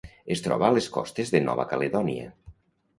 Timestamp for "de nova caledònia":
1.37-2.37